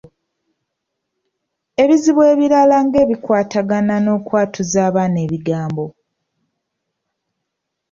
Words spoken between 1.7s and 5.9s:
Ebizibu ebirala ng’ebikwatagana n’okwatuza abaana ebigambo.